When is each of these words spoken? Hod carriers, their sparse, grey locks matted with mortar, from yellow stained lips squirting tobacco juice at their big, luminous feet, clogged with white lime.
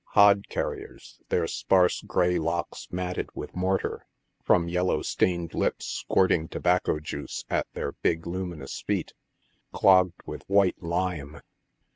Hod 0.15 0.49
carriers, 0.49 1.19
their 1.29 1.45
sparse, 1.45 2.01
grey 2.01 2.39
locks 2.39 2.87
matted 2.89 3.29
with 3.35 3.55
mortar, 3.55 4.07
from 4.43 4.67
yellow 4.67 5.03
stained 5.03 5.53
lips 5.53 5.85
squirting 5.85 6.47
tobacco 6.47 6.99
juice 6.99 7.45
at 7.51 7.67
their 7.73 7.91
big, 7.91 8.25
luminous 8.25 8.81
feet, 8.81 9.13
clogged 9.71 10.19
with 10.25 10.41
white 10.47 10.81
lime. 10.81 11.39